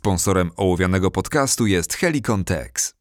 Sponsorem 0.00 0.50
ołowianego 0.56 1.10
podcastu 1.10 1.66
jest 1.66 1.94
Helicon 1.94 2.44
Tex. 2.44 2.94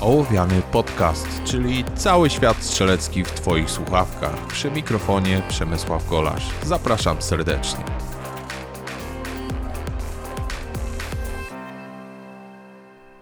Ołowiany 0.00 0.62
podcast, 0.72 1.28
czyli 1.44 1.84
cały 1.94 2.30
świat 2.30 2.56
strzelecki 2.62 3.24
w 3.24 3.30
Twoich 3.30 3.70
słuchawkach. 3.70 4.46
Przy 4.46 4.70
mikrofonie 4.70 5.42
Przemysław 5.48 6.08
Golasz. 6.10 6.50
Zapraszam 6.62 7.22
serdecznie. 7.22 7.84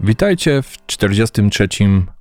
Witajcie 0.01 0.63
w 0.63 0.87
43. 0.87 1.69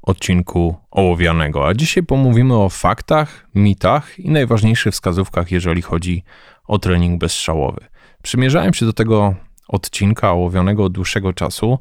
odcinku 0.02 0.76
Ołowianego, 0.92 1.68
a 1.68 1.74
dzisiaj 1.74 2.04
pomówimy 2.04 2.58
o 2.58 2.70
faktach, 2.70 3.48
mitach 3.56 4.20
i 4.20 4.30
najważniejszych 4.30 4.94
wskazówkach, 4.94 5.52
jeżeli 5.52 5.82
chodzi 5.82 6.24
o 6.68 6.80
trening 6.80 7.20
bezstrzałowy. 7.20 7.91
Przymierzałem 8.22 8.74
się 8.74 8.86
do 8.86 8.94
tego 8.94 9.36
odcinka 9.68 10.32
ołowionego 10.32 10.84
od 10.84 10.94
dłuższego 10.94 11.34
czasu, 11.34 11.80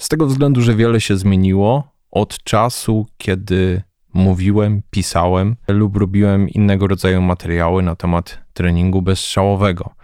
z 0.00 0.08
tego 0.08 0.26
względu, 0.26 0.62
że 0.62 0.74
wiele 0.74 1.00
się 1.00 1.16
zmieniło 1.16 1.92
od 2.10 2.44
czasu, 2.44 3.06
kiedy 3.18 3.82
mówiłem, 4.14 4.82
pisałem 4.90 5.56
lub 5.68 5.96
robiłem 5.96 6.48
innego 6.48 6.86
rodzaju 6.86 7.22
materiały 7.22 7.82
na 7.82 7.96
temat 7.96 8.38
treningu 8.52 9.02
bezstrzałowego. 9.02 9.94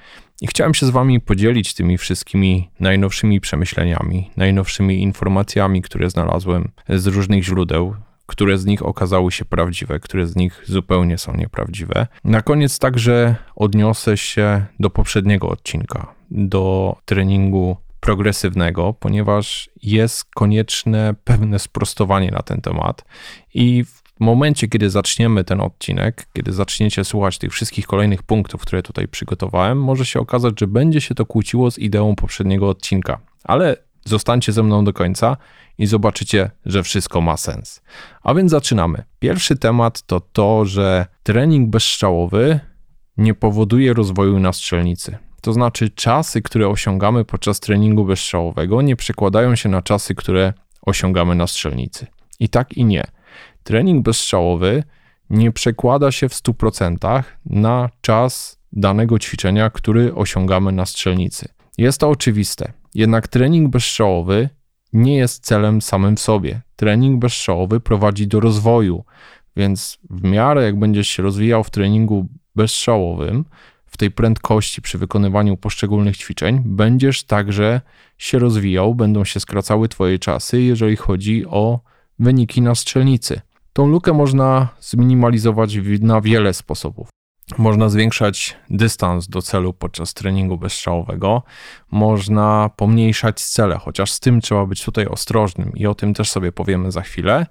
I 0.41 0.47
chciałem 0.47 0.75
się 0.75 0.87
z 0.87 0.91
Wami 0.91 1.21
podzielić 1.21 1.75
tymi 1.75 1.99
wszystkimi 1.99 2.71
najnowszymi 2.81 3.41
przemyśleniami, 3.41 4.31
najnowszymi 4.37 5.03
informacjami, 5.03 5.83
które 5.83 6.11
znalazłem 6.11 6.69
z 6.89 7.07
różnych 7.07 7.45
źródeł, 7.45 7.95
które 8.27 8.59
z 8.59 8.67
nich 8.67 8.87
okazały 8.87 9.33
się 9.33 9.45
prawdziwe, 9.45 10.01
które 10.01 10.27
z 10.27 10.37
nich 10.37 10.63
zupełnie 10.67 11.19
są 11.19 11.37
nieprawdziwe. 11.37 12.07
Na 12.25 12.43
koniec 12.43 12.79
także 12.79 13.37
odniosę 13.57 14.17
się 14.17 14.65
do 14.81 14.91
poprzedniego 14.91 15.49
odcinka, 15.49 16.15
do 16.31 16.97
treningu 17.05 17.77
progresywnego, 18.01 18.95
ponieważ 19.01 19.71
jest 19.83 20.25
konieczne 20.35 21.15
pewne 21.25 21.59
sprostowanie 21.59 22.31
na 22.31 22.43
ten 22.43 22.61
temat 22.61 23.05
i 23.55 23.85
w 23.85 24.21
momencie, 24.21 24.69
kiedy 24.69 24.91
zaczniemy 24.91 25.45
ten 25.45 25.61
odcinek, 25.61 26.27
kiedy 26.33 26.53
zaczniecie 26.53 27.05
słuchać 27.05 27.39
tych 27.39 27.53
wszystkich 27.53 27.87
kolejnych 27.87 28.23
punktów, 28.23 28.63
które 28.63 28.83
tutaj 28.83 29.09
przygotowałem, 29.09 29.83
może 29.83 30.07
się 30.07 30.21
okazać, 30.21 30.61
że 30.61 30.67
będzie 30.67 31.01
się 31.01 31.15
to 31.15 31.27
kłóciło 31.27 31.71
z 31.71 31.79
ideą 31.79 32.17
poprzedniego 32.17 32.69
odcinka. 32.69 33.19
Ale 33.45 33.77
zostańcie 34.09 34.53
ze 34.53 34.63
mną 34.63 34.85
do 34.85 34.93
końca 34.93 35.37
i 35.79 35.87
zobaczycie, 35.87 36.51
że 36.67 36.83
wszystko 36.83 37.21
ma 37.21 37.37
sens. 37.37 37.83
A 38.23 38.35
więc 38.35 38.51
zaczynamy. 38.51 39.03
Pierwszy 39.19 39.57
temat 39.57 40.03
to 40.03 40.21
to, 40.21 40.65
że 40.65 41.07
trening 41.23 41.71
bezstrzałowy 41.71 42.61
nie 43.17 43.35
powoduje 43.35 43.95
rozwoju 43.95 44.39
na 44.39 44.53
strzelnicy. 44.53 45.19
To 45.41 45.53
znaczy, 45.53 45.91
czasy, 45.91 46.43
które 46.43 46.69
osiągamy 46.69 47.25
podczas 47.25 47.61
treningu 47.61 48.05
bezstrzałowego, 48.05 48.83
nie 48.83 48.97
przekładają 48.97 49.57
się 49.57 49.69
na 49.69 49.83
czasy, 49.83 50.15
które 50.15 50.53
osiągamy 50.83 51.35
na 51.35 51.47
strzelnicy. 51.47 52.07
I 52.41 52.49
tak 52.49 52.73
i 52.73 52.85
nie. 52.85 53.05
Trening 53.63 54.05
bezstrzałowy 54.05 54.83
nie 55.31 55.53
przekłada 55.53 56.13
się 56.13 56.29
w 56.29 56.33
100% 56.33 57.23
na 57.47 57.91
czas 58.01 58.59
danego 58.73 59.19
ćwiczenia, 59.19 59.71
który 59.71 60.15
osiągamy 60.15 60.73
na 60.73 60.87
strzelnicy. 60.87 61.49
Jest 61.79 62.01
to 62.01 62.09
oczywiste, 62.09 62.73
jednak 62.97 63.29
trening 63.29 63.71
bezstrzałowy 63.71 64.49
nie 64.93 65.17
jest 65.17 65.45
celem 65.45 65.83
samym 65.83 66.17
w 66.17 66.21
sobie. 66.21 66.61
Trening 66.77 67.21
bezstrzałowy 67.21 67.81
prowadzi 67.81 68.27
do 68.27 68.41
rozwoju, 68.41 69.05
więc 69.57 69.99
w 70.11 70.25
miarę 70.25 70.65
jak 70.65 70.79
będziesz 70.79 71.09
się 71.09 71.23
rozwijał 71.23 71.65
w 71.65 71.71
treningu 71.71 72.27
bezstrzałowym, 72.55 73.45
w 73.87 73.97
tej 73.97 74.11
prędkości 74.11 74.83
przy 74.83 74.99
wykonywaniu 74.99 75.57
poszczególnych 75.57 76.17
ćwiczeń, 76.17 76.63
będziesz 76.65 77.25
także 77.25 77.81
się 78.19 78.39
rozwijał, 78.39 78.95
będą 78.95 79.25
się 79.25 79.41
skracały 79.41 79.89
Twoje 79.89 80.19
czasy, 80.19 80.61
jeżeli 80.63 80.97
chodzi 80.97 81.47
o 81.47 81.81
wyniki 82.19 82.63
na 82.63 82.75
strzelnicy. 82.75 83.41
Tą 83.73 83.87
lukę 83.87 84.13
można 84.13 84.69
zminimalizować 84.81 85.79
na 86.01 86.21
wiele 86.21 86.55
sposobów. 86.55 87.09
Można 87.59 87.89
zwiększać 87.89 88.57
dystans 88.71 89.29
do 89.29 89.43
celu 89.43 89.73
podczas 89.73 90.15
treningu 90.15 90.59
bezstrzałowego, 90.59 91.43
można 91.91 92.71
pomniejszać 92.77 93.41
cele, 93.41 93.79
chociaż 93.79 94.13
z 94.13 94.21
tym 94.21 94.41
trzeba 94.41 94.67
być 94.67 94.85
tutaj 94.85 95.07
ostrożnym 95.07 95.73
i 95.75 95.87
o 95.87 95.95
tym 95.95 96.15
też 96.15 96.31
sobie 96.31 96.53
powiemy 96.53 96.93
za 96.93 97.03
chwilę. 97.03 97.47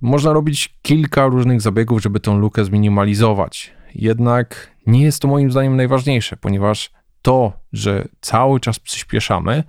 Można 0.00 0.32
robić 0.32 0.78
kilka 0.82 1.26
różnych 1.26 1.60
zabiegów, 1.60 2.02
żeby 2.02 2.20
tą 2.20 2.38
lukę 2.38 2.64
zminimalizować. 2.64 3.72
Jednak 3.94 4.76
nie 4.86 5.02
jest 5.02 5.22
to 5.22 5.28
moim 5.28 5.50
zdaniem 5.50 5.76
najważniejsze, 5.76 6.36
ponieważ 6.36 6.90
to, 7.22 7.52
że 7.72 8.08
cały 8.20 8.60
czas 8.60 8.78
przyspieszamy, 8.78 9.64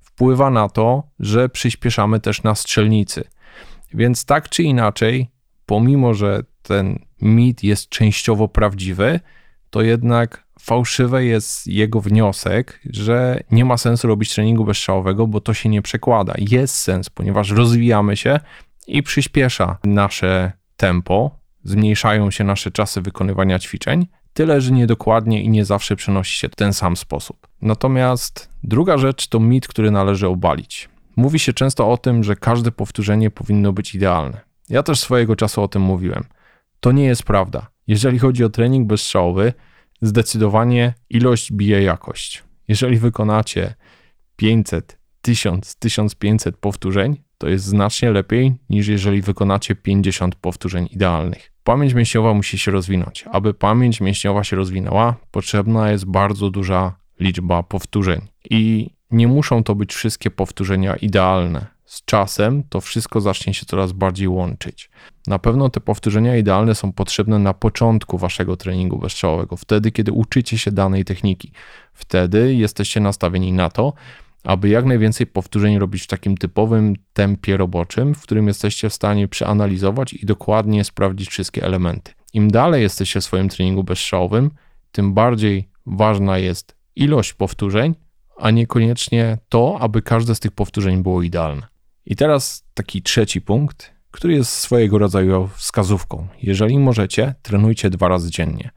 wpływa 0.00 0.50
na 0.50 0.68
to, 0.68 1.02
że 1.20 1.48
przyspieszamy 1.48 2.20
też 2.20 2.42
na 2.42 2.54
strzelnicy. 2.54 3.24
Więc 3.94 4.24
tak 4.24 4.48
czy 4.48 4.62
inaczej, 4.62 5.30
pomimo 5.66 6.14
że 6.14 6.42
ten 6.62 6.98
mit 7.24 7.64
jest 7.64 7.88
częściowo 7.88 8.48
prawdziwy, 8.48 9.20
to 9.70 9.82
jednak 9.82 10.44
fałszywy 10.60 11.24
jest 11.24 11.66
jego 11.66 12.00
wniosek, 12.00 12.80
że 12.90 13.40
nie 13.50 13.64
ma 13.64 13.76
sensu 13.76 14.08
robić 14.08 14.34
treningu 14.34 14.64
bezstrzałowego, 14.64 15.26
bo 15.26 15.40
to 15.40 15.54
się 15.54 15.68
nie 15.68 15.82
przekłada. 15.82 16.34
Jest 16.38 16.74
sens, 16.74 17.10
ponieważ 17.10 17.50
rozwijamy 17.50 18.16
się 18.16 18.40
i 18.86 19.02
przyspiesza 19.02 19.78
nasze 19.84 20.52
tempo, 20.76 21.30
zmniejszają 21.64 22.30
się 22.30 22.44
nasze 22.44 22.70
czasy 22.70 23.00
wykonywania 23.00 23.58
ćwiczeń, 23.58 24.06
tyle 24.34 24.60
że 24.60 24.72
niedokładnie 24.72 25.42
i 25.42 25.48
nie 25.48 25.64
zawsze 25.64 25.96
przenosi 25.96 26.38
się 26.38 26.48
w 26.48 26.54
ten 26.54 26.72
sam 26.72 26.96
sposób. 26.96 27.46
Natomiast 27.62 28.48
druga 28.62 28.98
rzecz 28.98 29.28
to 29.28 29.40
mit, 29.40 29.68
który 29.68 29.90
należy 29.90 30.28
obalić. 30.28 30.88
Mówi 31.16 31.38
się 31.38 31.52
często 31.52 31.92
o 31.92 31.96
tym, 31.96 32.24
że 32.24 32.36
każde 32.36 32.72
powtórzenie 32.72 33.30
powinno 33.30 33.72
być 33.72 33.94
idealne. 33.94 34.40
Ja 34.68 34.82
też 34.82 35.00
swojego 35.00 35.36
czasu 35.36 35.62
o 35.62 35.68
tym 35.68 35.82
mówiłem. 35.82 36.24
To 36.84 36.92
nie 36.92 37.04
jest 37.04 37.22
prawda. 37.22 37.70
Jeżeli 37.86 38.18
chodzi 38.18 38.44
o 38.44 38.48
trening 38.48 38.86
bezstrzałowy, 38.86 39.52
zdecydowanie 40.02 40.94
ilość 41.10 41.52
bije 41.52 41.82
jakość. 41.82 42.44
Jeżeli 42.68 42.96
wykonacie 42.96 43.74
500, 44.36 44.98
1000, 45.22 45.76
1500 45.76 46.56
powtórzeń, 46.56 47.16
to 47.38 47.48
jest 47.48 47.64
znacznie 47.64 48.10
lepiej 48.10 48.54
niż 48.70 48.88
jeżeli 48.88 49.22
wykonacie 49.22 49.74
50 49.74 50.34
powtórzeń 50.34 50.88
idealnych. 50.90 51.52
Pamięć 51.62 51.94
mięśniowa 51.94 52.34
musi 52.34 52.58
się 52.58 52.70
rozwinąć. 52.70 53.24
Aby 53.32 53.54
pamięć 53.54 54.00
mięśniowa 54.00 54.44
się 54.44 54.56
rozwinęła, 54.56 55.16
potrzebna 55.30 55.90
jest 55.90 56.04
bardzo 56.04 56.50
duża 56.50 56.96
liczba 57.20 57.62
powtórzeń. 57.62 58.20
I 58.50 58.90
nie 59.10 59.28
muszą 59.28 59.62
to 59.62 59.74
być 59.74 59.94
wszystkie 59.94 60.30
powtórzenia 60.30 60.96
idealne. 60.96 61.73
Z 61.84 62.04
czasem 62.04 62.62
to 62.68 62.80
wszystko 62.80 63.20
zacznie 63.20 63.54
się 63.54 63.66
coraz 63.66 63.92
bardziej 63.92 64.28
łączyć. 64.28 64.90
Na 65.26 65.38
pewno 65.38 65.68
te 65.68 65.80
powtórzenia 65.80 66.36
idealne 66.36 66.74
są 66.74 66.92
potrzebne 66.92 67.38
na 67.38 67.54
początku 67.54 68.18
waszego 68.18 68.56
treningu 68.56 68.98
bezstrzałowego, 68.98 69.56
wtedy 69.56 69.92
kiedy 69.92 70.12
uczycie 70.12 70.58
się 70.58 70.72
danej 70.72 71.04
techniki. 71.04 71.52
Wtedy 71.92 72.54
jesteście 72.54 73.00
nastawieni 73.00 73.52
na 73.52 73.70
to, 73.70 73.92
aby 74.44 74.68
jak 74.68 74.84
najwięcej 74.84 75.26
powtórzeń 75.26 75.78
robić 75.78 76.02
w 76.02 76.06
takim 76.06 76.36
typowym 76.36 76.94
tempie 77.12 77.56
roboczym, 77.56 78.14
w 78.14 78.22
którym 78.22 78.48
jesteście 78.48 78.90
w 78.90 78.94
stanie 78.94 79.28
przeanalizować 79.28 80.12
i 80.12 80.26
dokładnie 80.26 80.84
sprawdzić 80.84 81.28
wszystkie 81.28 81.64
elementy. 81.64 82.12
Im 82.32 82.50
dalej 82.50 82.82
jesteście 82.82 83.20
w 83.20 83.24
swoim 83.24 83.48
treningu 83.48 83.84
bezstrzałowym, 83.84 84.50
tym 84.92 85.14
bardziej 85.14 85.68
ważna 85.86 86.38
jest 86.38 86.76
ilość 86.96 87.32
powtórzeń, 87.32 87.94
a 88.38 88.50
niekoniecznie 88.50 89.38
to, 89.48 89.78
aby 89.80 90.02
każde 90.02 90.34
z 90.34 90.40
tych 90.40 90.52
powtórzeń 90.52 91.02
było 91.02 91.22
idealne. 91.22 91.73
I 92.06 92.16
teraz 92.16 92.64
taki 92.74 93.02
trzeci 93.02 93.40
punkt, 93.40 93.94
który 94.10 94.34
jest 94.34 94.50
swojego 94.50 94.98
rodzaju 94.98 95.48
wskazówką. 95.54 96.28
Jeżeli 96.42 96.78
możecie, 96.78 97.34
trenujcie 97.42 97.90
dwa 97.90 98.08
razy 98.08 98.30
dziennie. 98.30 98.70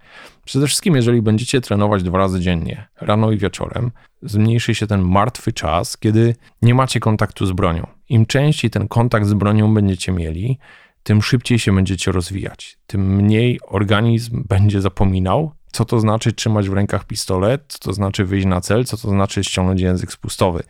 Przede 0.46 0.68
wszystkim, 0.68 0.96
jeżeli 0.96 1.22
będziecie 1.22 1.62
trenować 1.62 2.04
dwa 2.04 2.18
razy 2.18 2.40
dziennie, 2.40 2.88
rano 3.02 3.32
i 3.32 3.38
wieczorem, 3.38 3.92
zmniejszy 4.22 4.76
się 4.76 4.88
ten 4.88 5.02
martwy 5.02 5.54
czas, 5.54 5.98
kiedy 5.98 6.36
nie 6.62 6.74
macie 6.76 7.00
kontaktu 7.00 7.46
z 7.46 7.52
bronią. 7.52 7.88
Im 8.10 8.26
częściej 8.26 8.72
ten 8.72 8.88
kontakt 8.88 9.28
z 9.28 9.34
bronią 9.34 9.74
będziecie 9.74 10.12
mieli, 10.12 10.60
tym 11.04 11.22
szybciej 11.22 11.60
się 11.60 11.76
będziecie 11.76 12.12
rozwijać, 12.12 12.78
tym 12.88 13.16
mniej 13.16 13.60
organizm 13.68 14.44
będzie 14.48 14.82
zapominał, 14.82 15.52
co 15.78 15.86
to 15.86 16.00
znaczy 16.00 16.34
trzymać 16.34 16.70
w 16.70 16.74
rękach 16.74 17.06
pistolet, 17.06 17.64
co 17.68 17.80
to 17.80 17.94
znaczy 17.94 18.26
wyjść 18.26 18.46
na 18.46 18.62
cel, 18.62 18.86
co 18.86 18.98
to 18.98 19.10
znaczy 19.10 19.44
ściągnąć 19.44 19.82
język 19.82 20.12
spustowy. 20.12 20.64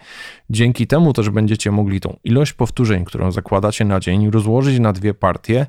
Dzięki 0.50 0.88
temu 0.88 1.14
też 1.14 1.30
będziecie 1.30 1.72
mogli 1.72 2.00
tą 2.00 2.18
ilość 2.24 2.54
powtórzeń, 2.54 3.06
którą 3.06 3.32
zakładacie 3.32 3.86
na 3.86 4.00
dzień, 4.00 4.32
rozłożyć 4.32 4.80
na 4.80 4.94
dwie 4.94 5.14
partie 5.14 5.66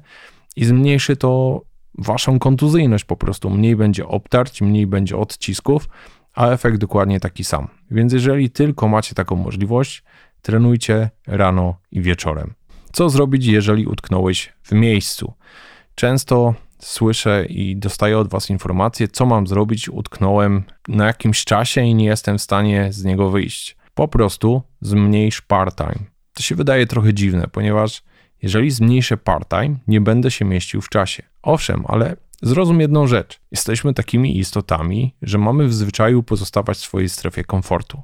i 0.56 0.64
zmniejszy 0.64 1.16
to 1.16 1.62
waszą 1.98 2.38
kontuzyjność 2.38 3.04
po 3.04 3.16
prostu. 3.16 3.50
Mniej 3.50 3.76
będzie 3.76 4.06
obtarć, 4.06 4.60
mniej 4.60 4.86
będzie 4.86 5.16
odcisków, 5.16 5.88
a 6.34 6.48
efekt 6.48 6.78
dokładnie 6.78 7.20
taki 7.20 7.44
sam. 7.44 7.68
Więc 7.90 8.12
jeżeli 8.12 8.50
tylko 8.50 8.88
macie 8.88 9.14
taką 9.14 9.36
możliwość, 9.36 10.02
trenujcie 10.42 11.10
rano 11.26 11.74
i 11.90 12.02
wieczorem. 12.02 12.54
Co 12.92 13.10
zrobić, 13.10 13.46
jeżeli 13.46 13.86
utknąłeś 13.86 14.52
w 14.62 14.72
miejscu? 14.72 15.32
Często 15.94 16.54
słyszę 16.80 17.46
i 17.46 17.76
dostaję 17.76 18.18
od 18.18 18.28
Was 18.28 18.50
informację, 18.50 19.08
co 19.08 19.26
mam 19.26 19.46
zrobić, 19.46 19.88
utknąłem 19.88 20.62
na 20.88 21.06
jakimś 21.06 21.44
czasie 21.44 21.80
i 21.80 21.94
nie 21.94 22.04
jestem 22.04 22.38
w 22.38 22.42
stanie 22.42 22.92
z 22.92 23.04
niego 23.04 23.30
wyjść. 23.30 23.76
Po 23.94 24.08
prostu 24.08 24.62
zmniejsz 24.80 25.40
part-time. 25.40 26.04
To 26.34 26.42
się 26.42 26.54
wydaje 26.54 26.86
trochę 26.86 27.14
dziwne, 27.14 27.48
ponieważ 27.52 28.02
jeżeli 28.42 28.70
zmniejszę 28.70 29.16
part-time, 29.16 29.76
nie 29.88 30.00
będę 30.00 30.30
się 30.30 30.44
mieścił 30.44 30.80
w 30.80 30.88
czasie. 30.88 31.22
Owszem, 31.42 31.84
ale 31.88 32.16
zrozum 32.42 32.80
jedną 32.80 33.06
rzecz. 33.06 33.40
Jesteśmy 33.50 33.94
takimi 33.94 34.38
istotami, 34.38 35.14
że 35.22 35.38
mamy 35.38 35.68
w 35.68 35.74
zwyczaju 35.74 36.22
pozostawać 36.22 36.76
w 36.76 36.80
swojej 36.80 37.08
strefie 37.08 37.44
komfortu. 37.44 38.02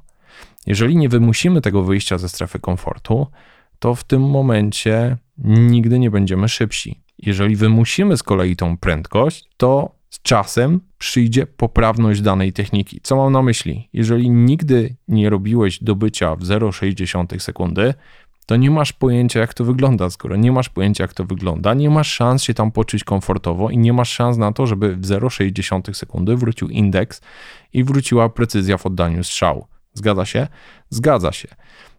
Jeżeli 0.65 0.97
nie 0.97 1.09
wymusimy 1.09 1.61
tego 1.61 1.83
wyjścia 1.83 2.17
ze 2.17 2.29
strefy 2.29 2.59
komfortu, 2.59 3.27
to 3.79 3.95
w 3.95 4.03
tym 4.03 4.21
momencie 4.29 5.17
nigdy 5.37 5.99
nie 5.99 6.11
będziemy 6.11 6.49
szybsi. 6.49 7.04
Jeżeli 7.25 7.55
wymusimy 7.55 8.17
z 8.17 8.23
kolei 8.23 8.55
tą 8.55 8.77
prędkość, 8.77 9.49
to 9.57 9.95
z 10.09 10.21
czasem 10.21 10.81
przyjdzie 10.97 11.45
poprawność 11.45 12.21
danej 12.21 12.53
techniki. 12.53 12.99
Co 13.03 13.15
mam 13.15 13.33
na 13.33 13.41
myśli? 13.41 13.89
Jeżeli 13.93 14.29
nigdy 14.29 14.95
nie 15.07 15.29
robiłeś 15.29 15.83
dobycia 15.83 16.35
w 16.35 16.43
0,6 16.43 17.39
sekundy, 17.39 17.93
to 18.45 18.55
nie 18.55 18.71
masz 18.71 18.93
pojęcia, 18.93 19.39
jak 19.39 19.53
to 19.53 19.65
wygląda. 19.65 20.09
Skoro 20.09 20.35
nie 20.35 20.51
masz 20.51 20.69
pojęcia, 20.69 21.03
jak 21.03 21.13
to 21.13 21.25
wygląda, 21.25 21.73
nie 21.73 21.89
masz 21.89 22.13
szans 22.13 22.43
się 22.43 22.53
tam 22.53 22.71
poczuć 22.71 23.03
komfortowo 23.03 23.69
i 23.69 23.77
nie 23.77 23.93
masz 23.93 24.09
szans 24.09 24.37
na 24.37 24.51
to, 24.51 24.67
żeby 24.67 24.95
w 24.95 25.01
0,6 25.01 25.93
sekundy 25.93 26.35
wrócił 26.35 26.69
indeks 26.69 27.21
i 27.73 27.83
wróciła 27.83 28.29
precyzja 28.29 28.77
w 28.77 28.85
oddaniu 28.85 29.23
strzału. 29.23 29.67
Zgadza 29.93 30.25
się? 30.25 30.47
Zgadza 30.89 31.31
się. 31.31 31.47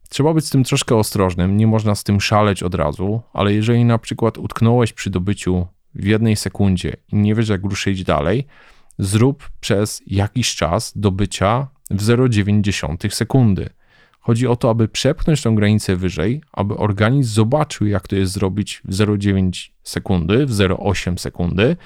Trzeba 0.08 0.34
być 0.34 0.46
z 0.46 0.50
tym 0.50 0.64
troszkę 0.64 0.96
ostrożnym, 0.96 1.56
nie 1.56 1.66
można 1.66 1.94
z 1.94 2.04
tym 2.04 2.20
szaleć 2.20 2.62
od 2.62 2.74
razu, 2.74 3.20
ale 3.32 3.54
jeżeli 3.54 3.84
na 3.84 3.98
przykład 3.98 4.38
utknąłeś 4.38 4.92
przy 4.92 5.10
dobyciu 5.10 5.66
w 5.94 6.04
jednej 6.04 6.36
sekundzie 6.36 6.96
i 7.12 7.16
nie 7.16 7.34
wiesz, 7.34 7.48
jak 7.48 7.62
ruszyć 7.62 8.04
dalej, 8.04 8.46
zrób 8.98 9.50
przez 9.60 10.02
jakiś 10.06 10.54
czas 10.54 10.92
dobycia 10.96 11.68
w 11.90 12.02
0,9 12.02 13.10
sekundy. 13.10 13.70
Chodzi 14.20 14.46
o 14.46 14.56
to, 14.56 14.70
aby 14.70 14.88
przepchnąć 14.88 15.42
tą 15.42 15.54
granicę 15.54 15.96
wyżej, 15.96 16.42
aby 16.52 16.76
organizm 16.76 17.32
zobaczył, 17.32 17.86
jak 17.86 18.08
to 18.08 18.16
jest 18.16 18.32
zrobić 18.32 18.82
w 18.84 18.90
0,9 18.90 19.70
sekundy, 19.82 20.46
w 20.46 20.50
0,8 20.50 21.18
sekundy 21.18 21.76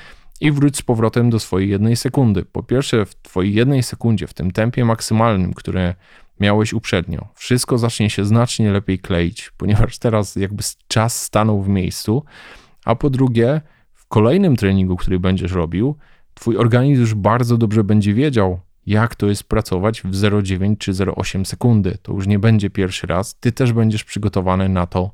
i 0.40 0.52
wróć 0.52 0.76
z 0.76 0.82
powrotem 0.82 1.30
do 1.30 1.38
swojej 1.38 1.70
jednej 1.70 1.96
sekundy. 1.96 2.44
Po 2.44 2.62
pierwsze, 2.62 3.06
w 3.06 3.14
Twojej 3.14 3.54
jednej 3.54 3.82
sekundzie, 3.82 4.26
w 4.26 4.34
tym 4.34 4.50
tempie 4.50 4.84
maksymalnym, 4.84 5.54
które 5.54 5.94
miałeś 6.40 6.72
uprzednio, 6.72 7.28
wszystko 7.34 7.78
zacznie 7.78 8.10
się 8.10 8.24
znacznie 8.24 8.70
lepiej 8.70 8.98
kleić, 8.98 9.52
ponieważ 9.56 9.98
teraz 9.98 10.36
jakby 10.36 10.62
czas 10.88 11.22
stanął 11.22 11.62
w 11.62 11.68
miejscu, 11.68 12.24
a 12.84 12.94
po 12.94 13.10
drugie, 13.10 13.60
w 13.94 14.06
kolejnym 14.06 14.56
treningu, 14.56 14.96
który 14.96 15.20
będziesz 15.20 15.52
robił, 15.52 15.96
Twój 16.40 16.56
organizm 16.56 17.00
już 17.00 17.14
bardzo 17.14 17.56
dobrze 17.56 17.84
będzie 17.84 18.14
wiedział, 18.14 18.60
jak 18.86 19.14
to 19.14 19.26
jest 19.26 19.44
pracować 19.44 20.02
w 20.02 20.10
0,9 20.10 20.78
czy 20.78 20.92
0,8 20.92 21.44
sekundy. 21.44 21.98
To 22.02 22.12
już 22.12 22.26
nie 22.26 22.38
będzie 22.38 22.70
pierwszy 22.70 23.06
raz. 23.06 23.34
Ty 23.40 23.52
też 23.52 23.72
będziesz 23.72 24.04
przygotowany 24.04 24.68
na 24.68 24.86
to, 24.86 25.10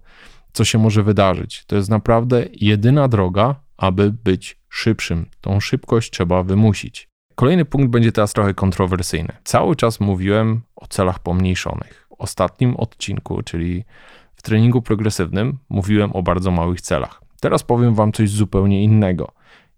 co 0.52 0.64
się 0.64 0.78
może 0.78 1.02
wydarzyć. 1.02 1.64
To 1.66 1.76
jest 1.76 1.90
naprawdę 1.90 2.44
jedyna 2.52 3.08
droga, 3.08 3.54
aby 3.76 4.12
być 4.12 4.58
szybszym. 4.68 5.26
Tą 5.40 5.60
szybkość 5.60 6.10
trzeba 6.10 6.42
wymusić. 6.42 7.08
Kolejny 7.36 7.64
punkt 7.64 7.90
będzie 7.90 8.12
teraz 8.12 8.32
trochę 8.32 8.54
kontrowersyjny. 8.54 9.32
Cały 9.44 9.76
czas 9.76 10.00
mówiłem 10.00 10.60
o 10.76 10.86
celach 10.86 11.18
pomniejszonych. 11.18 12.06
W 12.10 12.12
ostatnim 12.20 12.76
odcinku, 12.76 13.42
czyli 13.42 13.84
w 14.34 14.42
treningu 14.42 14.82
progresywnym, 14.82 15.58
mówiłem 15.68 16.12
o 16.12 16.22
bardzo 16.22 16.50
małych 16.50 16.80
celach. 16.80 17.22
Teraz 17.40 17.62
powiem 17.62 17.94
Wam 17.94 18.12
coś 18.12 18.30
zupełnie 18.30 18.82
innego. 18.84 19.32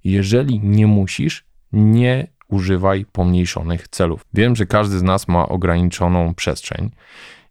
Jeżeli 0.05 0.61
nie 0.61 0.87
musisz, 0.87 1.45
nie 1.73 2.27
używaj 2.49 3.07
pomniejszonych 3.13 3.89
celów. 3.89 4.25
Wiem, 4.35 4.57
że 4.57 4.67
każdy 4.67 4.99
z 4.99 5.03
nas 5.03 5.29
ma 5.29 5.49
ograniczoną 5.49 6.35
przestrzeń 6.35 6.91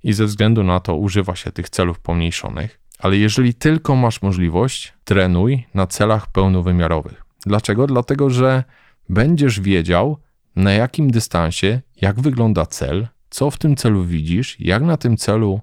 i 0.03 0.13
ze 0.13 0.25
względu 0.25 0.63
na 0.63 0.79
to 0.79 0.95
używa 0.95 1.35
się 1.35 1.51
tych 1.51 1.69
celów 1.69 1.99
pomniejszonych, 1.99 2.79
ale 2.99 3.17
jeżeli 3.17 3.53
tylko 3.53 3.95
masz 3.95 4.21
możliwość, 4.21 4.93
trenuj 5.03 5.65
na 5.73 5.87
celach 5.87 6.31
pełnowymiarowych. 6.31 7.23
Dlaczego? 7.45 7.87
Dlatego, 7.87 8.29
że 8.29 8.63
będziesz 9.09 9.59
wiedział, 9.59 10.17
na 10.55 10.71
jakim 10.71 11.11
dystansie, 11.11 11.81
jak 12.01 12.19
wygląda 12.19 12.65
cel, 12.65 13.07
co 13.29 13.51
w 13.51 13.57
tym 13.57 13.75
celu 13.75 14.03
widzisz, 14.03 14.59
jak 14.59 14.83
na 14.83 14.97
tym 14.97 15.17
celu 15.17 15.61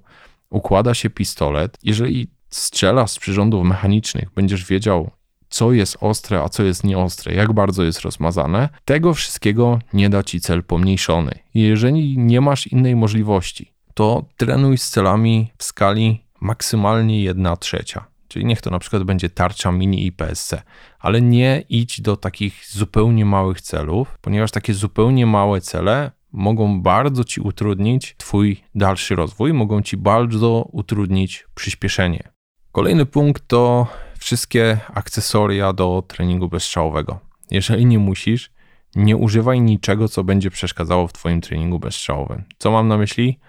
układa 0.49 0.93
się 0.93 1.09
pistolet. 1.09 1.77
Jeżeli 1.83 2.27
strzelasz 2.49 3.11
z 3.11 3.19
przyrządów 3.19 3.65
mechanicznych, 3.65 4.29
będziesz 4.35 4.65
wiedział, 4.65 5.11
co 5.49 5.71
jest 5.71 5.97
ostre, 6.01 6.41
a 6.41 6.49
co 6.49 6.63
jest 6.63 6.83
nieostre, 6.83 7.33
jak 7.33 7.53
bardzo 7.53 7.83
jest 7.83 8.01
rozmazane. 8.01 8.69
Tego 8.85 9.13
wszystkiego 9.13 9.79
nie 9.93 10.09
da 10.09 10.23
ci 10.23 10.41
cel 10.41 10.63
pomniejszony. 10.63 11.39
Jeżeli 11.53 12.17
nie 12.17 12.41
masz 12.41 12.67
innej 12.67 12.95
możliwości, 12.95 13.71
to 13.93 14.25
trenuj 14.37 14.77
z 14.77 14.89
celami 14.89 15.51
w 15.57 15.63
skali 15.63 16.23
maksymalnie 16.41 17.23
1 17.23 17.57
trzecia. 17.59 18.05
Czyli 18.27 18.45
niech 18.45 18.61
to 18.61 18.69
na 18.69 18.79
przykład 18.79 19.03
będzie 19.03 19.29
tarcza 19.29 19.71
mini 19.71 20.05
i 20.05 20.11
PSC, 20.11 20.53
ale 20.99 21.21
nie 21.21 21.63
idź 21.69 22.01
do 22.01 22.17
takich 22.17 22.65
zupełnie 22.69 23.25
małych 23.25 23.61
celów, 23.61 24.17
ponieważ 24.21 24.51
takie 24.51 24.73
zupełnie 24.73 25.25
małe 25.25 25.61
cele 25.61 26.11
mogą 26.31 26.81
bardzo 26.81 27.23
ci 27.23 27.41
utrudnić 27.41 28.15
Twój 28.17 28.63
dalszy 28.75 29.15
rozwój, 29.15 29.53
mogą 29.53 29.81
ci 29.81 29.97
bardzo 29.97 30.67
utrudnić 30.71 31.45
przyspieszenie. 31.55 32.29
Kolejny 32.71 33.05
punkt 33.05 33.47
to 33.47 33.87
wszystkie 34.19 34.79
akcesoria 34.93 35.73
do 35.73 36.03
treningu 36.07 36.49
bezstrzałowego. 36.49 37.19
Jeżeli 37.51 37.85
nie 37.85 37.99
musisz, 37.99 38.51
nie 38.95 39.17
używaj 39.17 39.61
niczego, 39.61 40.07
co 40.07 40.23
będzie 40.23 40.51
przeszkadzało 40.51 41.07
w 41.07 41.13
Twoim 41.13 41.41
treningu 41.41 41.79
bezstrzałowym. 41.79 42.43
Co 42.57 42.71
mam 42.71 42.87
na 42.87 42.97
myśli? 42.97 43.39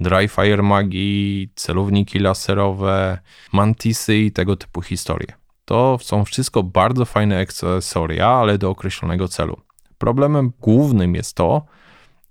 Dry 0.00 0.28
Fire 0.28 0.62
Magi, 0.62 1.48
celowniki 1.54 2.18
laserowe, 2.18 3.18
mantisy 3.52 4.16
i 4.16 4.32
tego 4.32 4.56
typu 4.56 4.82
historie. 4.82 5.32
To 5.64 5.98
są 6.00 6.24
wszystko 6.24 6.62
bardzo 6.62 7.04
fajne 7.04 7.40
akcesoria, 7.40 8.28
ale 8.28 8.58
do 8.58 8.70
określonego 8.70 9.28
celu. 9.28 9.60
Problemem 9.98 10.52
głównym 10.60 11.14
jest 11.14 11.36
to, 11.36 11.62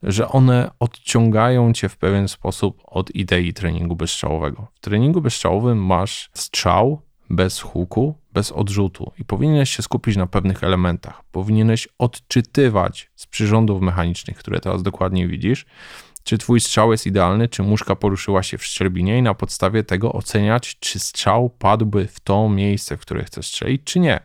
że 0.03 0.27
one 0.27 0.71
odciągają 0.79 1.73
cię 1.73 1.89
w 1.89 1.97
pewien 1.97 2.27
sposób 2.27 2.81
od 2.85 3.15
idei 3.15 3.53
treningu 3.53 3.95
bezstrzałowego. 3.95 4.67
W 4.73 4.79
treningu 4.79 5.21
bezstrzałowym 5.21 5.85
masz 5.85 6.29
strzał 6.33 7.01
bez 7.29 7.61
huku, 7.61 8.15
bez 8.33 8.51
odrzutu 8.51 9.11
i 9.19 9.25
powinieneś 9.25 9.75
się 9.75 9.83
skupić 9.83 10.17
na 10.17 10.27
pewnych 10.27 10.63
elementach. 10.63 11.23
Powinieneś 11.31 11.87
odczytywać 11.97 13.11
z 13.15 13.27
przyrządów 13.27 13.81
mechanicznych, 13.81 14.37
które 14.37 14.59
teraz 14.59 14.83
dokładnie 14.83 15.27
widzisz, 15.27 15.65
czy 16.23 16.37
twój 16.37 16.59
strzał 16.59 16.91
jest 16.91 17.07
idealny, 17.07 17.47
czy 17.47 17.63
muszka 17.63 17.95
poruszyła 17.95 18.43
się 18.43 18.57
w 18.57 18.65
szczerbinie 18.65 19.17
i 19.17 19.21
na 19.21 19.33
podstawie 19.33 19.83
tego 19.83 20.13
oceniać, 20.13 20.79
czy 20.79 20.99
strzał 20.99 21.49
padłby 21.49 22.07
w 22.07 22.19
to 22.19 22.49
miejsce, 22.49 22.97
w 22.97 23.01
które 23.01 23.23
chcesz 23.23 23.47
strzelić, 23.47 23.81
czy 23.83 23.99
nie. 23.99 24.19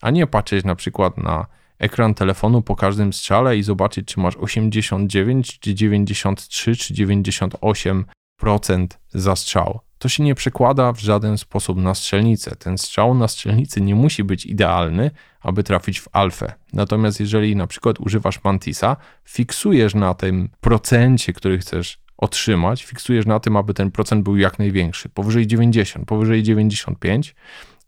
A 0.00 0.10
nie 0.10 0.26
patrzeć 0.26 0.64
na 0.64 0.74
przykład 0.74 1.18
na 1.18 1.46
ekran 1.78 2.14
telefonu 2.14 2.62
po 2.62 2.76
każdym 2.76 3.12
strzale 3.12 3.56
i 3.56 3.62
zobaczyć, 3.62 4.08
czy 4.08 4.20
masz 4.20 4.36
89, 4.36 5.58
czy 5.58 5.74
93, 5.74 6.76
czy 6.76 6.94
98% 6.94 8.86
za 9.08 9.36
strzał. 9.36 9.80
To 9.98 10.08
się 10.08 10.22
nie 10.22 10.34
przekłada 10.34 10.92
w 10.92 11.00
żaden 11.00 11.38
sposób 11.38 11.78
na 11.78 11.94
strzelnicę. 11.94 12.56
Ten 12.56 12.78
strzał 12.78 13.14
na 13.14 13.28
strzelnicy 13.28 13.80
nie 13.80 13.94
musi 13.94 14.24
być 14.24 14.46
idealny, 14.46 15.10
aby 15.40 15.62
trafić 15.62 16.00
w 16.00 16.08
alfę. 16.12 16.52
Natomiast 16.72 17.20
jeżeli 17.20 17.56
na 17.56 17.66
przykład 17.66 18.00
używasz 18.00 18.44
mantisa, 18.44 18.96
fiksujesz 19.24 19.94
na 19.94 20.14
tym 20.14 20.48
procencie, 20.60 21.32
który 21.32 21.58
chcesz 21.58 21.98
otrzymać, 22.16 22.84
fiksujesz 22.84 23.26
na 23.26 23.40
tym, 23.40 23.56
aby 23.56 23.74
ten 23.74 23.90
procent 23.90 24.24
był 24.24 24.36
jak 24.36 24.58
największy, 24.58 25.08
powyżej 25.08 25.46
90, 25.46 26.06
powyżej 26.06 26.42
95 26.42 27.34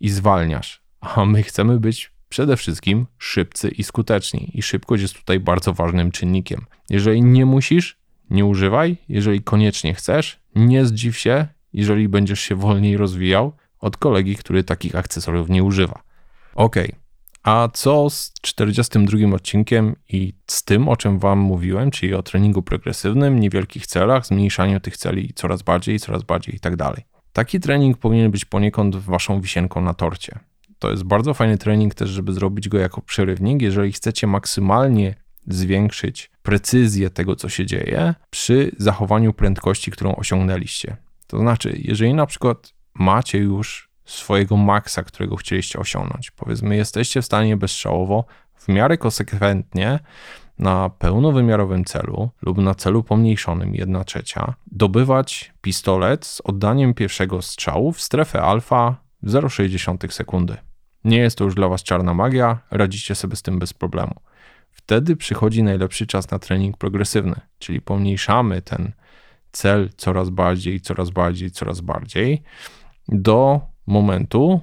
i 0.00 0.08
zwalniasz. 0.08 0.82
A 1.00 1.24
my 1.24 1.42
chcemy 1.42 1.80
być 1.80 2.12
przede 2.28 2.56
wszystkim 2.56 3.06
szybcy 3.18 3.68
i 3.68 3.84
skuteczni. 3.84 4.50
I 4.54 4.62
szybkość 4.62 5.02
jest 5.02 5.14
tutaj 5.14 5.40
bardzo 5.40 5.72
ważnym 5.72 6.10
czynnikiem. 6.10 6.66
Jeżeli 6.90 7.22
nie 7.22 7.46
musisz, 7.46 7.98
nie 8.30 8.44
używaj. 8.44 8.96
Jeżeli 9.08 9.42
koniecznie 9.42 9.94
chcesz, 9.94 10.40
nie 10.54 10.86
zdziw 10.86 11.18
się, 11.18 11.46
jeżeli 11.72 12.08
będziesz 12.08 12.40
się 12.40 12.54
wolniej 12.54 12.96
rozwijał 12.96 13.52
od 13.80 13.96
kolegi, 13.96 14.36
który 14.36 14.64
takich 14.64 14.94
akcesoriów 14.94 15.50
nie 15.50 15.64
używa. 15.64 16.02
Ok, 16.54 16.76
a 17.42 17.68
co 17.72 18.10
z 18.10 18.32
42 18.40 19.34
odcinkiem 19.34 19.96
i 20.08 20.34
z 20.46 20.64
tym, 20.64 20.88
o 20.88 20.96
czym 20.96 21.18
Wam 21.18 21.38
mówiłem, 21.38 21.90
czyli 21.90 22.14
o 22.14 22.22
treningu 22.22 22.62
progresywnym, 22.62 23.40
niewielkich 23.40 23.86
celach, 23.86 24.26
zmniejszaniu 24.26 24.80
tych 24.80 24.96
celi 24.96 25.32
coraz 25.34 25.62
bardziej, 25.62 26.00
coraz 26.00 26.22
bardziej 26.22 26.54
i 26.54 26.60
tak 26.60 26.76
dalej. 26.76 27.04
Taki 27.32 27.60
trening 27.60 27.98
powinien 27.98 28.30
być 28.30 28.44
poniekąd 28.44 28.96
Waszą 28.96 29.40
wisienką 29.40 29.80
na 29.80 29.94
torcie. 29.94 30.38
To 30.78 30.90
jest 30.90 31.04
bardzo 31.04 31.34
fajny 31.34 31.58
trening 31.58 31.94
też, 31.94 32.10
żeby 32.10 32.32
zrobić 32.32 32.68
go 32.68 32.78
jako 32.78 33.00
przerywnik, 33.00 33.62
jeżeli 33.62 33.92
chcecie 33.92 34.26
maksymalnie 34.26 35.14
zwiększyć 35.46 36.30
precyzję 36.42 37.10
tego, 37.10 37.36
co 37.36 37.48
się 37.48 37.66
dzieje, 37.66 38.14
przy 38.30 38.70
zachowaniu 38.78 39.32
prędkości, 39.32 39.90
którą 39.90 40.16
osiągnęliście. 40.16 40.96
To 41.30 41.38
znaczy, 41.38 41.78
jeżeli 41.78 42.14
na 42.14 42.26
przykład 42.26 42.72
macie 42.94 43.38
już 43.38 43.90
swojego 44.04 44.56
maksa, 44.56 45.02
którego 45.02 45.36
chcieliście 45.36 45.78
osiągnąć. 45.78 46.30
Powiedzmy, 46.30 46.76
jesteście 46.76 47.22
w 47.22 47.26
stanie 47.26 47.56
bezstrzałowo, 47.56 48.24
w 48.54 48.68
miarę 48.68 48.98
konsekwentnie 48.98 49.98
na 50.58 50.90
pełnowymiarowym 50.90 51.84
celu 51.84 52.30
lub 52.42 52.58
na 52.58 52.74
celu 52.74 53.02
pomniejszonym 53.02 53.74
1 53.74 54.04
trzecia 54.04 54.54
dobywać 54.66 55.52
pistolet 55.60 56.26
z 56.26 56.40
oddaniem 56.40 56.94
pierwszego 56.94 57.42
strzału 57.42 57.92
w 57.92 58.00
strefę 58.00 58.42
alfa 58.42 58.96
w 59.22 59.30
0,6 59.30 60.10
sekundy. 60.10 60.56
Nie 61.04 61.18
jest 61.18 61.38
to 61.38 61.44
już 61.44 61.54
dla 61.54 61.68
Was 61.68 61.82
czarna 61.82 62.14
magia, 62.14 62.58
radzicie 62.70 63.14
sobie 63.14 63.36
z 63.36 63.42
tym 63.42 63.58
bez 63.58 63.72
problemu. 63.74 64.14
Wtedy 64.70 65.16
przychodzi 65.16 65.62
najlepszy 65.62 66.06
czas 66.06 66.30
na 66.30 66.38
trening 66.38 66.76
progresywny, 66.76 67.40
czyli 67.58 67.80
pomniejszamy 67.80 68.62
ten 68.62 68.92
cel 69.52 69.90
coraz 69.96 70.30
bardziej, 70.30 70.80
coraz 70.80 71.10
bardziej, 71.10 71.50
coraz 71.50 71.80
bardziej 71.80 72.42
do 73.08 73.60
momentu, 73.86 74.60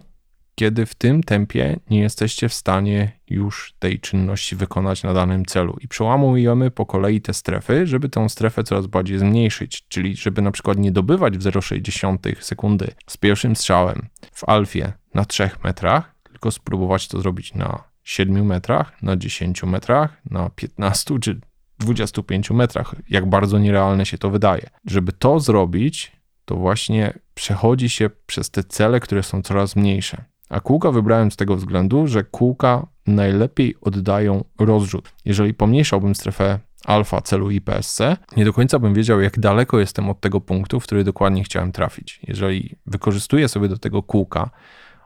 kiedy 0.56 0.86
w 0.86 0.96
tym 0.96 1.24
tempie 1.24 1.80
nie 1.90 2.00
jesteście 2.00 2.50
w 2.50 2.54
stanie 2.54 3.12
już 3.30 3.74
tej 3.80 4.00
czynności 4.00 4.56
wykonać 4.56 5.04
na 5.04 5.14
danym 5.14 5.46
celu. 5.46 5.78
I 5.82 5.88
przełamujemy 5.88 6.72
po 6.72 6.86
kolei 6.86 7.22
te 7.22 7.34
strefy, 7.34 7.88
żeby 7.88 8.10
tę 8.10 8.30
strefę 8.30 8.64
coraz 8.64 8.88
bardziej 8.88 9.20
zmniejszyć, 9.20 9.88
czyli 9.88 10.16
żeby 10.16 10.42
na 10.42 10.52
przykład 10.52 10.78
nie 10.78 10.92
dobywać 10.92 11.38
w 11.38 11.42
0,6 11.42 12.42
sekundy 12.42 12.92
z 13.08 13.18
pierwszym 13.18 13.56
strzałem 13.56 14.08
w 14.32 14.50
alfie 14.50 14.94
na 15.14 15.26
3 15.26 15.50
metrach, 15.64 16.16
tylko 16.24 16.52
spróbować 16.52 17.08
to 17.08 17.22
zrobić 17.22 17.54
na 17.54 17.84
7 18.04 18.46
metrach, 18.46 19.02
na 19.02 19.18
10 19.18 19.64
metrach, 19.64 20.22
na 20.30 20.50
15 20.50 21.20
czy 21.20 21.40
25 21.80 22.52
metrach, 22.52 22.96
jak 23.10 23.30
bardzo 23.30 23.60
nierealne 23.60 24.06
się 24.06 24.18
to 24.18 24.30
wydaje. 24.30 24.70
Żeby 24.86 25.12
to 25.12 25.40
zrobić, 25.40 26.12
to 26.46 26.56
właśnie 26.56 27.20
przechodzi 27.34 27.90
się 27.90 28.10
przez 28.26 28.50
te 28.50 28.64
cele, 28.64 29.00
które 29.00 29.24
są 29.24 29.42
coraz 29.42 29.76
mniejsze. 29.76 30.24
A 30.50 30.60
kółka 30.60 30.92
wybrałem 30.92 31.32
z 31.32 31.36
tego 31.36 31.56
względu, 31.56 32.08
że 32.08 32.24
kółka 32.24 32.88
najlepiej 33.08 33.76
oddają 33.82 34.44
rozrzut. 34.60 35.14
Jeżeli 35.26 35.54
pomniejszałbym 35.54 36.16
strefę 36.16 36.60
alfa 36.86 37.22
celu 37.22 37.52
IPSC, 37.52 38.02
nie 38.38 38.46
do 38.46 38.54
końca 38.54 38.80
bym 38.80 38.94
wiedział, 38.94 39.22
jak 39.22 39.40
daleko 39.40 39.80
jestem 39.80 40.10
od 40.10 40.22
tego 40.22 40.42
punktu, 40.42 40.80
w 40.80 40.84
który 40.84 41.04
dokładnie 41.04 41.44
chciałem 41.44 41.72
trafić. 41.72 42.20
Jeżeli 42.28 42.76
wykorzystuję 42.86 43.48
sobie 43.48 43.68
do 43.68 43.78
tego 43.78 44.04
kółka 44.04 44.50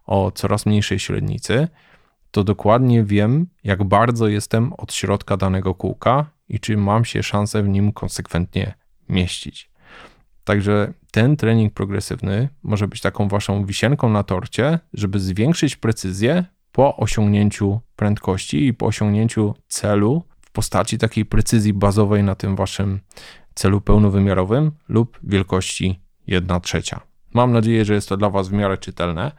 o 0.05 0.31
coraz 0.31 0.65
mniejszej 0.65 0.99
średnicy, 0.99 1.67
to 2.31 2.43
dokładnie 2.43 3.03
wiem, 3.03 3.47
jak 3.63 3.83
bardzo 3.83 4.27
jestem 4.27 4.73
od 4.73 4.93
środka 4.93 5.37
danego 5.37 5.75
kółka 5.75 6.25
i 6.51 6.59
czy 6.59 6.77
mam 6.77 7.05
się 7.05 7.23
szansę 7.23 7.63
w 7.63 7.69
nim 7.69 7.91
konsekwentnie 7.91 8.73
mieścić. 9.09 9.71
Także 10.43 10.93
ten 11.11 11.37
trening 11.37 11.73
progresywny 11.73 12.49
może 12.63 12.87
być 12.87 13.01
taką 13.01 13.27
waszą 13.27 13.65
wisienką 13.65 14.09
na 14.09 14.23
torcie, 14.23 14.79
żeby 14.93 15.19
zwiększyć 15.19 15.75
precyzję 15.75 16.45
po 16.71 16.97
osiągnięciu 16.97 17.79
prędkości 17.95 18.67
i 18.67 18.73
po 18.73 18.85
osiągnięciu 18.85 19.55
celu 19.67 20.23
w 20.41 20.51
postaci 20.51 20.97
takiej 20.97 21.25
precyzji 21.25 21.73
bazowej 21.73 22.23
na 22.23 22.35
tym 22.35 22.55
waszym 22.55 22.99
celu 23.55 23.81
pełnowymiarowym 23.81 24.71
lub 24.89 25.19
wielkości 25.23 25.99
1 26.27 26.61
trzecia. 26.61 26.99
Mam 27.33 27.51
nadzieję, 27.51 27.85
że 27.85 27.93
jest 27.93 28.09
to 28.09 28.17
dla 28.17 28.29
was 28.29 28.49
w 28.49 28.53
miarę 28.53 28.77
czytelne, 28.77 29.31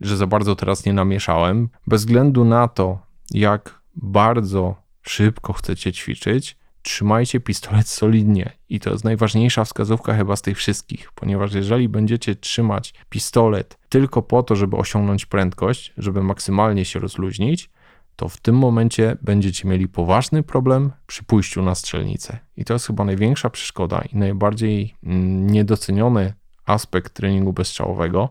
że 0.00 0.16
za 0.16 0.26
bardzo 0.26 0.56
teraz 0.56 0.84
nie 0.84 0.92
namieszałem. 0.92 1.68
Bez 1.86 2.00
względu 2.00 2.44
na 2.44 2.68
to, 2.68 2.98
jak 3.30 3.80
bardzo 3.96 4.89
szybko 5.02 5.52
chcecie 5.52 5.92
ćwiczyć, 5.92 6.56
trzymajcie 6.82 7.40
pistolet 7.40 7.88
solidnie. 7.88 8.52
I 8.68 8.80
to 8.80 8.90
jest 8.90 9.04
najważniejsza 9.04 9.64
wskazówka 9.64 10.14
chyba 10.14 10.36
z 10.36 10.42
tych 10.42 10.58
wszystkich, 10.58 11.12
ponieważ 11.12 11.54
jeżeli 11.54 11.88
będziecie 11.88 12.34
trzymać 12.34 12.94
pistolet 13.08 13.78
tylko 13.88 14.22
po 14.22 14.42
to, 14.42 14.56
żeby 14.56 14.76
osiągnąć 14.76 15.26
prędkość, 15.26 15.92
żeby 15.96 16.22
maksymalnie 16.22 16.84
się 16.84 16.98
rozluźnić, 16.98 17.70
to 18.16 18.28
w 18.28 18.36
tym 18.36 18.58
momencie 18.58 19.16
będziecie 19.22 19.68
mieli 19.68 19.88
poważny 19.88 20.42
problem 20.42 20.92
przy 21.06 21.24
pójściu 21.24 21.62
na 21.62 21.74
strzelnicę. 21.74 22.38
I 22.56 22.64
to 22.64 22.72
jest 22.72 22.86
chyba 22.86 23.04
największa 23.04 23.50
przeszkoda 23.50 24.02
i 24.12 24.16
najbardziej 24.16 24.94
mm, 25.04 25.50
niedoceniony 25.50 26.32
aspekt 26.66 27.14
treningu 27.14 27.52
bezstrzałowego, 27.52 28.30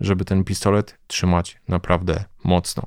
żeby 0.00 0.24
ten 0.24 0.44
pistolet 0.44 0.98
trzymać 1.06 1.60
naprawdę 1.68 2.24
mocno. 2.44 2.86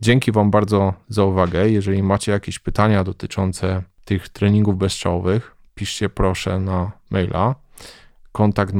Dzięki 0.00 0.32
Wam 0.32 0.50
bardzo 0.50 0.94
za 1.08 1.24
uwagę. 1.24 1.70
Jeżeli 1.70 2.02
macie 2.02 2.32
jakieś 2.32 2.58
pytania 2.58 3.04
dotyczące 3.04 3.82
tych 4.04 4.28
treningów 4.28 4.78
bezstrzałowych, 4.78 5.56
piszcie 5.74 6.08
proszę 6.08 6.60
na 6.60 6.92
maila 7.10 7.54
kontakt. 8.32 8.74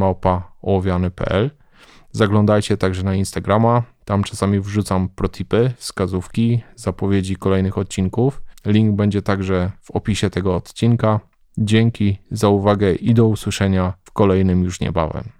Zaglądajcie 2.13 2.77
także 2.77 3.03
na 3.03 3.15
Instagrama, 3.15 3.83
tam 4.05 4.23
czasami 4.23 4.61
wrzucam 4.61 5.09
protipy, 5.09 5.73
wskazówki, 5.77 6.63
zapowiedzi 6.75 7.37
kolejnych 7.37 7.79
odcinków. 7.79 8.43
Link 8.65 8.97
będzie 8.97 9.23
także 9.23 9.71
w 9.83 9.91
opisie 9.91 10.31
tego 10.31 10.57
odcinka. 10.57 11.21
Dzięki 11.59 12.19
za 12.31 12.49
uwagę 12.49 12.95
i 12.95 13.15
do 13.15 13.27
usłyszenia 13.27 13.93
w 14.05 14.11
kolejnym 14.11 14.65
już 14.65 14.81
niebawem. 14.81 15.36